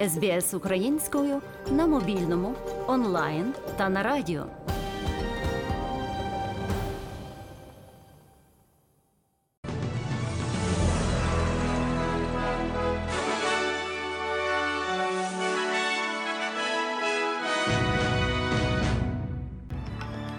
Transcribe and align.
СБС 0.00 0.54
українською 0.54 1.42
на 1.70 1.86
мобільному, 1.86 2.54
онлайн 2.86 3.54
та 3.76 3.88
на 3.88 4.02
радіо. 4.02 4.46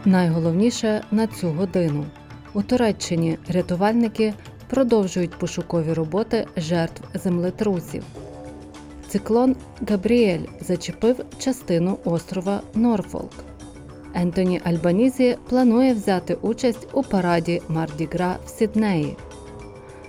Найголовніше 0.05 1.03
на 1.11 1.27
цю 1.27 1.49
годину 1.49 2.05
у 2.53 2.61
Туреччині 2.61 3.37
рятувальники 3.47 4.33
продовжують 4.69 5.39
пошукові 5.39 5.93
роботи 5.93 6.47
жертв 6.57 7.03
землетрусів. 7.13 8.03
Циклон 9.07 9.55
Габріель 9.89 10.45
зачепив 10.61 11.25
частину 11.39 11.97
острова 12.05 12.61
Норфолк. 12.75 13.31
Ентоні 14.15 14.61
Альбанізі 14.63 15.37
планує 15.49 15.93
взяти 15.93 16.33
участь 16.33 16.87
у 16.93 17.03
параді 17.03 17.61
Мардігра 17.67 18.37
в 18.45 18.49
Сіднеї. 18.49 19.17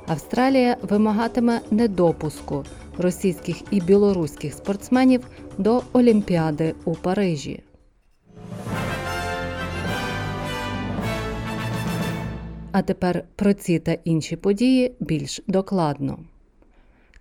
Австралія 0.06 0.77
вимагатиме 0.83 1.61
недопуску 1.70 2.65
російських 2.98 3.56
і 3.70 3.80
білоруських 3.80 4.55
спортсменів 4.55 5.27
до 5.59 5.83
Олімпіади 5.92 6.75
у 6.84 6.95
Парижі. 6.95 7.62
А 12.73 12.83
тепер 12.83 13.25
про 13.37 13.55
ці 13.55 13.78
та 13.78 13.92
інші 13.92 14.37
події 14.37 14.92
більш 15.01 15.41
докладно. 15.47 16.19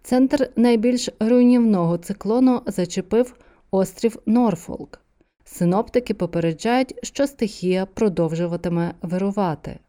Центр 0.07 0.49
найбільш 0.55 1.09
руйнівного 1.19 1.97
циклону 1.97 2.61
зачепив 2.65 3.35
острів 3.71 4.17
Норфолк. 4.25 5.01
Синоптики 5.45 6.13
попереджають, 6.13 6.95
що 7.03 7.27
стихія 7.27 7.85
продовжуватиме 7.85 8.93
вирувати. 9.01 9.79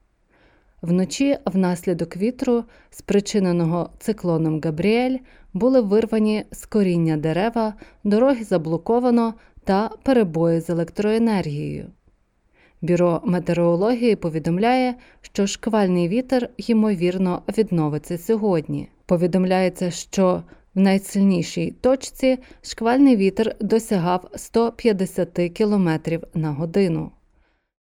Вночі, 0.83 1.39
внаслідок 1.47 2.17
вітру, 2.17 2.65
спричиненого 2.91 3.91
циклоном 3.99 4.61
Габріель, 4.61 5.19
були 5.53 5.81
вирвані 5.81 6.45
з 6.51 6.67
коріння 6.67 7.17
дерева, 7.17 7.75
дороги 8.05 8.45
заблоковано 8.45 9.35
та 9.65 9.91
перебої 10.03 10.61
з 10.61 10.71
електроенергією. 10.71 11.87
Бюро 12.83 13.21
метеорології 13.25 14.17
повідомляє, 14.17 14.95
що 15.21 15.47
шквальний 15.47 16.09
вітер 16.09 16.51
ймовірно 16.57 17.43
відновиться 17.49 18.19
сьогодні. 18.19 18.89
Повідомляється, 19.09 19.91
що 19.91 20.43
в 20.75 20.81
найсильнішій 20.81 21.71
точці 21.81 22.39
шквальний 22.63 23.17
вітер 23.17 23.57
досягав 23.61 24.31
150 24.37 25.35
км 25.57 25.89
на 26.35 26.53
годину. 26.53 27.11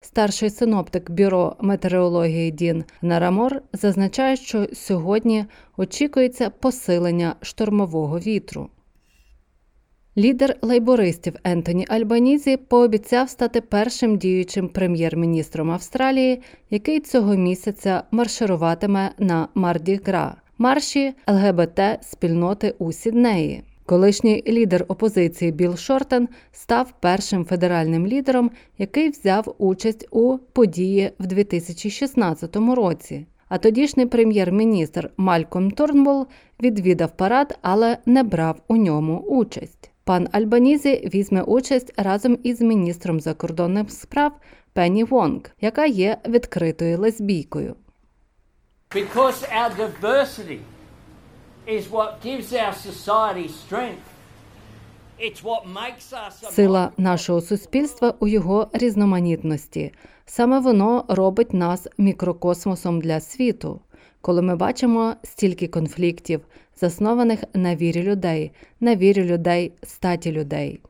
Старший 0.01 0.49
синоптик 0.49 1.11
Бюро 1.11 1.55
метеорології 1.61 2.51
Дін 2.51 2.83
Нарамор 3.01 3.61
зазначає, 3.73 4.35
що 4.35 4.67
сьогодні 4.73 5.45
очікується 5.77 6.49
посилення 6.49 7.35
штормового 7.41 8.19
вітру. 8.19 8.69
Лідер 10.17 10.55
лейбористів 10.61 11.35
Ентоні 11.43 11.85
Альбанізі 11.89 12.57
пообіцяв 12.57 13.29
стати 13.29 13.61
першим 13.61 14.17
діючим 14.17 14.69
прем'єр-міністром 14.69 15.71
Австралії, 15.71 16.41
який 16.69 16.99
цього 16.99 17.35
місяця 17.35 18.03
маршируватиме 18.11 19.11
на 19.17 19.47
Мардігра, 19.55 20.35
марші 20.57 21.13
ЛГБТ 21.27 21.79
спільноти 22.01 22.75
у 22.79 22.91
Сіднеї. 22.91 23.63
Колишній 23.85 24.43
лідер 24.47 24.85
опозиції 24.87 25.51
Білл 25.51 25.75
Шортен 25.75 26.29
став 26.51 26.93
першим 26.99 27.45
федеральним 27.45 28.07
лідером, 28.07 28.51
який 28.77 29.09
взяв 29.09 29.55
участь 29.57 30.07
у 30.11 30.37
події 30.37 31.11
в 31.19 31.27
2016 31.27 32.55
році. 32.55 33.25
А 33.49 33.57
тодішній 33.57 34.05
прем'єр-міністр 34.05 35.09
Мальком 35.17 35.71
Торнбол 35.71 36.27
відвідав 36.61 37.17
парад, 37.17 37.59
але 37.61 37.97
не 38.05 38.23
брав 38.23 38.61
у 38.67 38.75
ньому 38.75 39.17
участь. 39.17 39.91
Пан 40.03 40.27
Альбанізі 40.31 41.09
візьме 41.13 41.41
участь 41.41 41.93
разом 41.97 42.37
із 42.43 42.61
міністром 42.61 43.19
закордонних 43.19 43.91
справ 43.91 44.31
Пенні 44.73 45.03
Вонг, 45.03 45.41
яка 45.61 45.85
є 45.85 46.17
відкритою 46.27 46.99
лесбійкою. 46.99 47.75
Because 48.93 49.43
our 49.51 49.69
diversity 49.75 50.61
is 51.65 51.89
what 51.89 52.21
gives 52.21 52.53
our 52.53 52.73
society 52.73 53.49
strength. 53.49 54.01
Сила 56.51 56.91
нашого 56.97 57.41
суспільства 57.41 58.13
у 58.19 58.27
його 58.27 58.67
різноманітності. 58.73 59.93
Саме 60.25 60.59
воно 60.59 61.05
робить 61.07 61.53
нас 61.53 61.87
мікрокосмосом 61.97 63.01
для 63.01 63.19
світу. 63.19 63.81
Коли 64.21 64.41
ми 64.41 64.55
бачимо 64.55 65.13
стільки 65.23 65.67
конфліктів, 65.67 66.41
заснованих 66.75 67.43
на 67.53 67.75
вірі 67.75 68.03
людей, 68.03 68.51
на 68.79 68.95
вірі 68.95 69.23
людей, 69.23 69.73
статі 69.83 70.31
людей. 70.31 70.81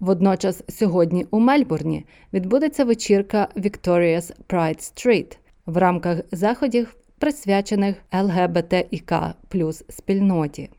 Водночас 0.00 0.62
сьогодні 0.68 1.26
у 1.30 1.40
Мельбурні 1.40 2.06
відбудеться 2.32 2.84
вечірка 2.84 3.48
Victoria's 3.56 4.32
Pride 4.48 4.78
Street 4.78 5.36
в 5.66 5.76
рамках 5.76 6.18
заходів, 6.32 6.96
присвячених 7.24 7.96
ЛГБТІК 8.14 9.12
плюс 9.48 9.84
спільноті. 9.88 10.70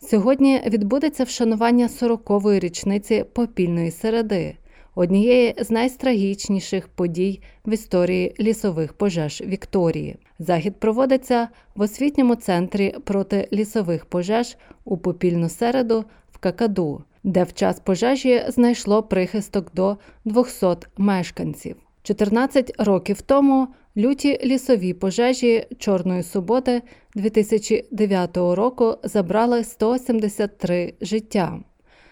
Сьогодні 0.00 0.62
відбудеться 0.66 1.24
вшанування 1.24 1.86
40-ї 1.86 2.60
річниці 2.60 3.24
попільної 3.32 3.90
середи, 3.90 4.56
однієї 4.94 5.54
з 5.58 5.70
найстрагічніших 5.70 6.88
подій 6.88 7.42
в 7.66 7.72
історії 7.72 8.34
лісових 8.40 8.92
пожеж 8.92 9.42
Вікторії. 9.46 10.16
Захід 10.38 10.80
проводиться 10.80 11.48
в 11.74 11.80
освітньому 11.80 12.34
центрі 12.34 12.94
проти 13.04 13.48
лісових 13.52 14.06
пожеж 14.06 14.56
у 14.84 14.96
попільну 14.96 15.48
середу 15.48 16.04
в 16.32 16.38
Какаду, 16.38 17.04
де 17.24 17.44
в 17.44 17.52
час 17.52 17.80
пожежі 17.80 18.44
знайшло 18.48 19.02
прихисток 19.02 19.74
до 19.74 19.96
200 20.24 20.66
мешканців. 20.96 21.76
14 22.02 22.72
років 22.78 23.22
тому 23.22 23.68
люті 23.96 24.40
лісові 24.44 24.92
пожежі 24.92 25.66
Чорної 25.78 26.22
суботи 26.22 26.82
2009 27.14 28.36
року 28.36 28.96
забрали 29.02 29.64
173 29.64 30.94
життя, 31.00 31.60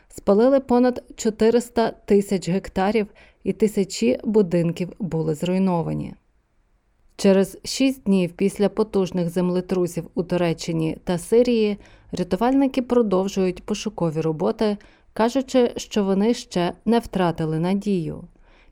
спалили 0.08 0.60
понад 0.60 1.04
400 1.16 1.90
тисяч 1.90 2.48
гектарів 2.48 3.06
і 3.44 3.52
тисячі 3.52 4.20
будинків 4.24 4.92
були 4.98 5.34
зруйновані. 5.34 6.14
Через 7.16 7.58
шість 7.64 8.02
днів 8.02 8.32
після 8.32 8.68
потужних 8.68 9.28
землетрусів 9.28 10.04
у 10.14 10.22
Туреччині 10.22 10.98
та 11.04 11.18
Сирії 11.18 11.76
рятувальники 12.12 12.82
продовжують 12.82 13.62
пошукові 13.62 14.20
роботи, 14.20 14.76
кажучи, 15.12 15.72
що 15.76 16.04
вони 16.04 16.34
ще 16.34 16.72
не 16.84 16.98
втратили 16.98 17.58
надію. 17.58 18.24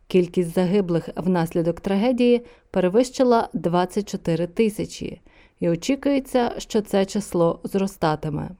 Кількість 0.08 0.54
загиблих 0.54 1.08
внаслідок 1.16 1.80
трагедії 1.80 2.44
перевищила 2.70 3.48
24 3.52 4.46
тисячі, 4.46 5.20
і 5.60 5.68
очікується, 5.68 6.54
що 6.58 6.80
це 6.80 7.04
число 7.04 7.60
зростатиме. 7.64 8.50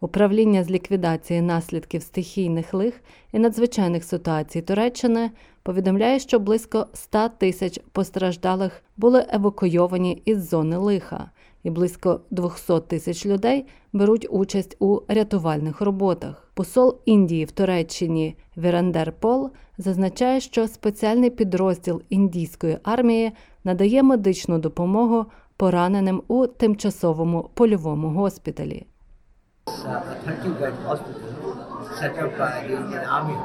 Управління 0.00 0.64
з 0.64 0.70
ліквідації 0.70 1.40
наслідків 1.40 2.02
стихійних 2.02 2.74
лих 2.74 3.00
і 3.32 3.38
надзвичайних 3.38 4.04
ситуацій 4.04 4.62
Туреччини 4.62 5.30
повідомляє, 5.62 6.18
що 6.18 6.38
близько 6.38 6.86
100 6.94 7.28
тисяч 7.28 7.80
постраждалих 7.92 8.82
були 8.96 9.26
евакуйовані 9.32 10.22
із 10.24 10.48
зони 10.48 10.76
лиха, 10.76 11.30
і 11.64 11.70
близько 11.70 12.20
200 12.30 12.80
тисяч 12.80 13.26
людей 13.26 13.66
беруть 13.92 14.26
участь 14.30 14.76
у 14.78 15.00
рятувальних 15.08 15.80
роботах. 15.80 16.48
Посол 16.54 16.98
Індії 17.04 17.44
в 17.44 17.50
Туреччині 17.50 18.36
Вірендер 18.56 19.12
Пол 19.12 19.50
зазначає, 19.78 20.40
що 20.40 20.68
спеціальний 20.68 21.30
підрозділ 21.30 22.02
індійської 22.10 22.78
армії 22.82 23.32
надає 23.64 24.02
медичну 24.02 24.58
допомогу 24.58 25.26
пораненим 25.56 26.22
у 26.28 26.46
тимчасовому 26.46 27.50
польовому 27.54 28.08
госпіталі. 28.08 28.86
It's 29.66 29.86
a 29.86 30.02
30 30.24 30.60
bed 30.60 30.74
hospital 30.86 31.34
set 31.98 32.14
up 32.22 32.30
by 32.38 32.50
the 32.66 32.74
Indian 32.80 33.04
Army 33.16 33.36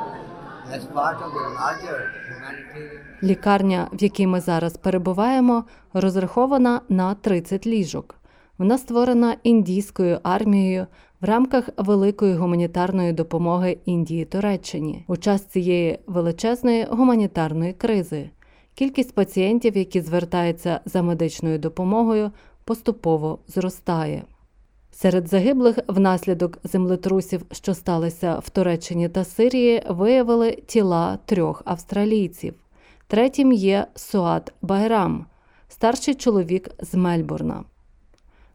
as 0.76 0.84
part 0.98 1.18
of 1.26 1.30
the 1.38 1.46
larger 1.60 1.98
humanitarian. 2.30 3.10
Лікарня, 3.24 3.88
в 3.94 4.04
якій 4.04 4.28
ми 4.28 4.40
зараз 4.42 4.78
перебуваємо, 4.78 5.64
розрахована 5.94 6.82
на 6.90 7.14
30 7.14 7.68
ліжок. 7.68 8.19
Вона 8.60 8.78
створена 8.78 9.36
індійською 9.44 10.20
армією 10.24 10.88
в 11.22 11.26
рамках 11.26 11.70
великої 11.78 12.36
гуманітарної 12.36 13.14
допомоги 13.14 13.78
Індії 13.86 14.26
Туреччині 14.26 15.04
у 15.08 15.18
час 15.18 15.46
цієї 15.46 16.00
величезної 16.08 16.84
гуманітарної 16.90 17.74
кризи. 17.74 18.30
Кількість 18.76 19.16
пацієнтів, 19.16 19.78
які 19.78 20.02
звертаються 20.02 20.80
за 20.86 21.02
медичною 21.02 21.60
допомогою, 21.60 22.32
поступово 22.64 23.40
зростає. 23.48 24.24
Серед 24.92 25.28
загиблих 25.28 25.80
внаслідок 25.88 26.58
землетрусів, 26.64 27.46
що 27.52 27.74
сталися 27.74 28.40
в 28.40 28.50
Туреччині 28.50 29.10
та 29.10 29.24
Сирії, 29.24 29.84
виявили 29.90 30.52
тіла 30.52 31.20
трьох 31.26 31.62
австралійців. 31.66 32.54
Третім 33.08 33.52
є 33.52 33.88
Суат 33.96 34.54
Байрам, 34.62 35.26
старший 35.68 36.16
чоловік 36.16 36.70
з 36.80 36.96
Мельбурна. 36.96 37.64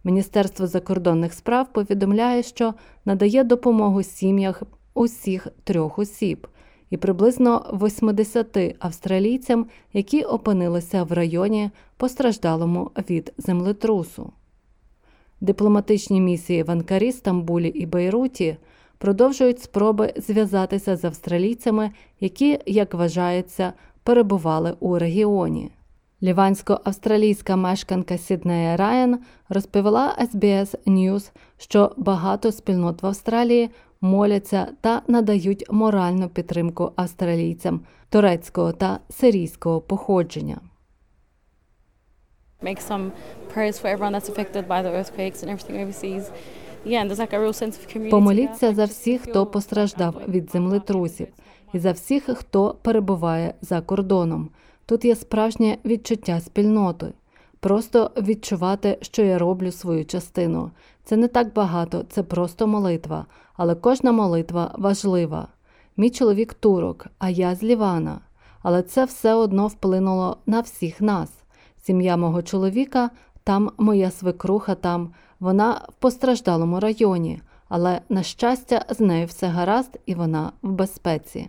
Міністерство 0.04 0.66
закордонних 0.66 1.32
справ 1.32 1.72
повідомляє, 1.72 2.42
що 2.42 2.74
надає 3.04 3.44
допомогу 3.44 4.02
сім'ях 4.02 4.62
усіх 4.94 5.48
трьох 5.64 5.98
осіб 5.98 6.46
і 6.90 6.96
приблизно 6.96 7.78
80 7.82 8.76
австралійцям, 8.78 9.66
які 9.92 10.22
опинилися 10.22 11.02
в 11.02 11.12
районі, 11.12 11.70
постраждалому 11.96 12.90
від 13.10 13.32
землетрусу. 13.38 14.32
Дипломатичні 15.40 16.20
місії 16.20 16.62
в 16.62 16.70
Анкарі, 16.70 17.12
Стамбулі 17.12 17.68
і 17.68 17.86
Бейруті 17.86 18.56
продовжують 18.98 19.62
спроби 19.62 20.14
зв'язатися 20.16 20.96
з 20.96 21.04
австралійцями, 21.04 21.90
які, 22.20 22.58
як 22.66 22.94
вважається, 22.94 23.72
перебували 24.02 24.76
у 24.80 24.98
регіоні. 24.98 25.70
Лівансько-австралійська 26.24 27.56
мешканка 27.56 28.18
Сіднея 28.18 28.76
Райан 28.76 29.18
розповіла 29.48 30.16
SBS 30.20 30.74
News, 30.86 31.30
що 31.56 31.92
багато 31.96 32.52
спільнот 32.52 33.02
в 33.02 33.06
Австралії 33.06 33.70
моляться 34.00 34.68
та 34.80 35.02
надають 35.08 35.64
моральну 35.70 36.28
підтримку 36.28 36.92
австралійцям 36.96 37.80
турецького 38.08 38.72
та 38.72 39.00
сирійського 39.10 39.80
походження. 39.80 40.60
make 42.62 42.80
some 42.90 43.10
prayers 43.54 43.78
for 43.82 43.88
everyone 43.94 44.14
that's 44.16 44.30
affected 44.32 44.66
by 44.68 44.80
the 44.82 44.92
earthquakes 45.00 45.38
and 45.42 45.48
everything 45.52 45.76
overseas. 45.84 46.30
Помоліться 48.10 48.74
за 48.74 48.84
всіх, 48.84 49.20
хто 49.20 49.46
постраждав 49.46 50.20
від 50.28 50.50
землетрусів, 50.50 51.26
і 51.72 51.78
за 51.78 51.92
всіх, 51.92 52.24
хто 52.24 52.76
перебуває 52.82 53.54
за 53.60 53.80
кордоном. 53.80 54.50
Тут 54.86 55.04
є 55.04 55.16
справжнє 55.16 55.78
відчуття 55.84 56.40
спільноти. 56.40 57.12
Просто 57.60 58.10
відчувати, 58.16 58.98
що 59.00 59.22
я 59.22 59.38
роблю 59.38 59.72
свою 59.72 60.04
частину. 60.04 60.70
Це 61.04 61.16
не 61.16 61.28
так 61.28 61.52
багато, 61.52 62.04
це 62.08 62.22
просто 62.22 62.66
молитва, 62.66 63.26
але 63.56 63.74
кожна 63.74 64.12
молитва 64.12 64.74
важлива. 64.78 65.48
Мій 65.96 66.10
чоловік 66.10 66.54
турок, 66.54 67.06
а 67.18 67.30
я 67.30 67.54
з 67.54 67.62
Лівана. 67.62 68.20
Але 68.62 68.82
це 68.82 69.04
все 69.04 69.34
одно 69.34 69.66
вплинуло 69.66 70.36
на 70.46 70.60
всіх 70.60 71.00
нас. 71.00 71.30
Сім'я 71.82 72.16
мого 72.16 72.42
чоловіка, 72.42 73.10
там 73.44 73.70
моя 73.78 74.10
свекруха, 74.10 74.74
там 74.74 75.14
вона 75.40 75.86
в 75.88 75.92
постраждалому 75.92 76.80
районі, 76.80 77.42
але 77.68 78.00
на 78.08 78.22
щастя 78.22 78.84
з 78.90 79.00
нею 79.00 79.26
все 79.26 79.46
гаразд 79.46 79.98
і 80.06 80.14
вона 80.14 80.52
в 80.62 80.70
безпеці. 80.70 81.48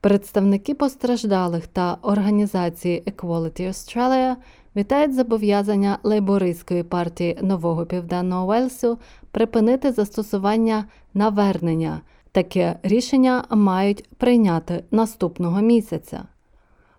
Представники 0.00 0.74
постраждалих 0.74 1.66
та 1.66 1.98
організації 2.02 3.02
Equality 3.06 3.68
Australia 3.68 4.36
вітають 4.76 5.14
зобов'язання 5.14 5.98
лейбористської 6.02 6.82
партії 6.82 7.38
Нового 7.42 7.86
Південного 7.86 8.48
Уельсу 8.48 8.98
припинити 9.30 9.92
застосування 9.92 10.84
навернення. 11.14 12.00
Таке 12.32 12.78
рішення 12.82 13.44
мають 13.50 14.08
прийняти 14.16 14.84
наступного 14.90 15.60
місяця. 15.60 16.22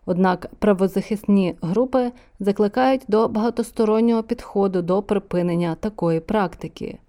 Однак 0.06 0.50
правозахисні 0.60 1.56
групи 1.62 2.12
закликають 2.40 3.02
до 3.08 3.28
багатостороннього 3.28 4.24
підходу 4.24 4.82
до 4.82 5.02
припинення 5.02 5.76
такої 5.76 6.20
практики. 6.20 7.00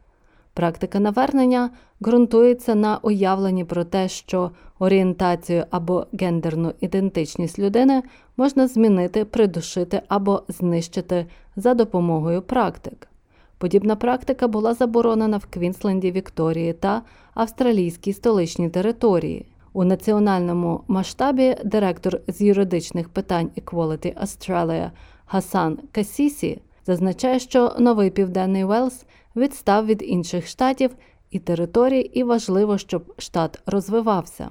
Практика 0.54 1.00
навернення 1.00 1.70
ґрунтується 2.02 2.75
на 2.75 2.98
уявленні 3.02 3.64
про 3.64 3.84
те, 3.84 4.08
що 4.08 4.50
орієнтацію 4.81 5.65
або 5.71 6.06
гендерну 6.21 6.73
ідентичність 6.81 7.59
людини 7.59 8.03
можна 8.37 8.69
змінити, 8.69 9.25
придушити 9.25 10.03
або 10.09 10.43
знищити 10.49 11.27
за 11.56 11.75
допомогою 11.75 12.43
практик. 12.43 13.09
Подібна 13.59 13.97
практика 13.97 14.49
була 14.49 14.75
заборонена 14.75 15.37
в 15.37 15.47
Квінсленді, 15.47 16.11
Вікторії 16.11 16.73
та 16.73 17.03
австралійській 17.35 18.12
столичній 18.12 18.69
території. 18.69 19.47
У 19.73 19.85
національному 19.85 20.81
масштабі 20.88 21.56
директор 21.65 22.21
з 22.29 22.41
юридичних 22.41 23.09
питань 23.09 23.50
Equality 23.56 24.23
Australia 24.23 24.91
Гасан 25.27 25.79
Касісі 25.93 26.61
зазначає, 26.87 27.38
що 27.38 27.75
новий 27.79 28.11
південний 28.11 28.65
Уельс 28.64 29.05
відстав 29.37 29.87
від 29.87 30.03
інших 30.03 30.47
штатів 30.47 30.91
і 31.31 31.38
територій, 31.38 32.00
і 32.00 32.23
важливо, 32.23 32.79
щоб 32.79 33.15
штат 33.19 33.62
розвивався. 33.67 34.50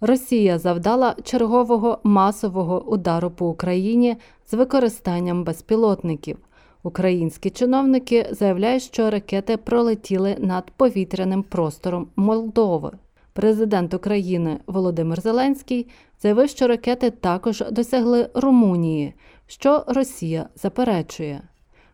Росія 0.00 0.58
завдала 0.58 1.16
чергового 1.22 1.98
масового 2.04 2.82
удару 2.82 3.30
по 3.30 3.48
Україні 3.48 4.16
з 4.46 4.54
використанням 4.54 5.44
безпілотників. 5.44 6.38
Українські 6.86 7.50
чиновники 7.50 8.26
заявляють, 8.30 8.82
що 8.82 9.10
ракети 9.10 9.56
пролетіли 9.56 10.36
над 10.38 10.70
повітряним 10.70 11.42
простором 11.42 12.06
Молдови. 12.16 12.92
Президент 13.32 13.94
України 13.94 14.60
Володимир 14.66 15.20
Зеленський 15.20 15.86
заявив, 16.22 16.48
що 16.48 16.66
ракети 16.66 17.10
також 17.10 17.64
досягли 17.70 18.30
Румунії, 18.34 19.14
що 19.46 19.84
Росія 19.86 20.48
заперечує. 20.56 21.42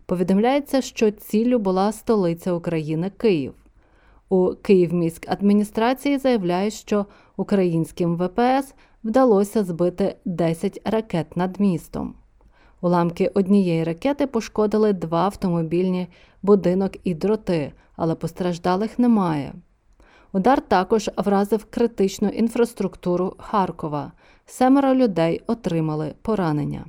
Повідомляється, 0.07 0.81
що 0.81 1.11
ціллю 1.11 1.59
була 1.59 1.93
столиця 1.93 2.53
України 2.53 3.11
Київ. 3.17 3.55
У 4.29 4.55
Київміськадміністрації 4.63 6.19
заявляють, 6.19 6.75
що 6.75 7.07
українським 7.37 8.17
ВПС 8.17 8.75
вдалося 9.05 9.65
збити 9.65 10.17
10 10.25 10.81
ракет 10.85 11.37
над 11.37 11.61
містом. 11.61 12.15
Уламки 12.81 13.31
однієї 13.35 13.85
ракети 13.85 14.27
пошкодили 14.27 14.93
два 14.93 15.25
автомобільні 15.25 16.09
будинок 16.43 16.93
і 17.05 17.15
дроти, 17.15 17.73
але 17.97 18.15
постраждалих 18.15 18.99
немає. 18.99 19.53
Удар 20.33 20.61
також 20.61 21.11
вразив 21.17 21.65
критичну 21.65 22.29
інфраструктуру 22.29 23.37
Харкова. 23.39 24.13
Семеро 24.47 24.95
людей 24.95 25.43
отримали 25.47 26.15
поранення. 26.23 26.85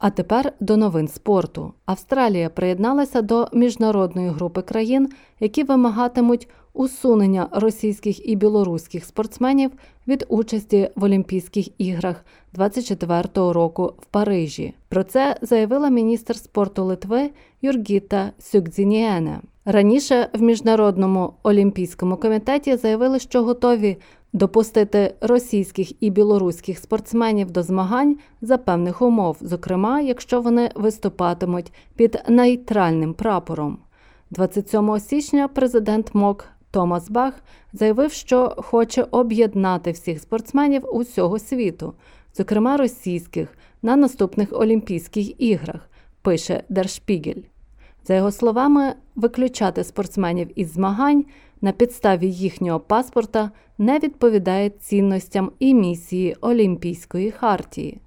А 0.00 0.10
тепер 0.10 0.52
до 0.60 0.76
новин 0.76 1.08
спорту. 1.08 1.72
Австралія 1.86 2.50
приєдналася 2.50 3.22
до 3.22 3.48
міжнародної 3.52 4.28
групи 4.28 4.62
країн, 4.62 5.08
які 5.40 5.62
вимагатимуть 5.62 6.48
усунення 6.72 7.48
російських 7.52 8.28
і 8.28 8.36
білоруських 8.36 9.04
спортсменів 9.04 9.70
від 10.08 10.26
участі 10.28 10.90
в 10.96 11.04
Олімпійських 11.04 11.80
іграх 11.80 12.24
24-го 12.54 13.52
року 13.52 13.94
в 13.98 14.06
Парижі. 14.06 14.74
Про 14.88 15.04
це 15.04 15.36
заявила 15.42 15.88
міністр 15.88 16.36
спорту 16.36 16.84
Литви 16.84 17.30
Юргіта 17.62 18.32
Сюкдзініене. 18.38 19.40
Раніше 19.64 20.28
в 20.32 20.42
міжнародному 20.42 21.32
олімпійському 21.42 22.16
комітеті 22.16 22.76
заявили, 22.76 23.18
що 23.18 23.42
готові 23.42 23.96
допустити 24.32 25.14
російських 25.20 26.02
і 26.02 26.10
білоруських 26.10 26.78
спортсменів 26.78 27.50
до 27.50 27.62
змагань 27.62 28.18
за 28.42 28.58
певних 28.58 29.02
умов, 29.02 29.36
зокрема, 29.40 30.00
якщо 30.00 30.40
вони 30.40 30.70
виступатимуть 30.74 31.72
під 31.96 32.22
нейтральним 32.28 33.14
прапором. 33.14 33.78
27 34.30 35.00
січня 35.00 35.48
президент 35.48 36.14
МОК 36.14 36.44
Томас 36.70 37.10
Бах 37.10 37.34
заявив, 37.72 38.12
що 38.12 38.54
хоче 38.58 39.06
об'єднати 39.10 39.90
всіх 39.90 40.20
спортсменів 40.20 40.96
усього 40.96 41.38
світу, 41.38 41.94
зокрема 42.36 42.76
російських, 42.76 43.48
на 43.82 43.96
наступних 43.96 44.48
Олімпійських 44.52 45.40
іграх, 45.40 45.90
пише 46.22 46.64
Дершпігель. 46.68 47.42
За 48.04 48.14
його 48.14 48.30
словами, 48.30 48.94
виключати 49.16 49.84
спортсменів 49.84 50.48
із 50.60 50.72
змагань 50.72 51.24
на 51.60 51.72
підставі 51.72 52.30
їхнього 52.30 52.80
паспорта 52.80 53.50
не 53.78 53.98
відповідає 53.98 54.70
цінностям 54.70 55.52
і 55.58 55.74
місії 55.74 56.36
Олімпійської 56.40 57.30
хартії. 57.30 58.00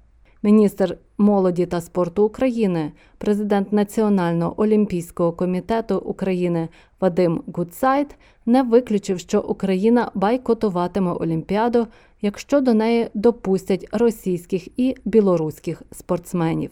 Міністр 0.44 0.98
молоді 1.18 1.66
та 1.66 1.82
спорту 1.82 2.24
України, 2.24 2.92
президент 3.18 3.74
Національного 3.74 4.62
олімпійського 4.62 5.32
комітету 5.32 5.98
України 5.98 6.70
Вадим 7.00 7.44
Гудсайт 7.54 8.16
не 8.46 8.64
виключив, 8.64 9.20
що 9.20 9.42
Україна 9.42 10.12
байкотуватиме 10.14 11.12
Олімпіаду, 11.12 11.88
якщо 12.22 12.62
до 12.62 12.74
неї 12.74 13.08
допустять 13.14 13.88
російських 13.92 14.80
і 14.80 14.96
білоруських 15.06 15.82
спортсменів. 15.92 16.72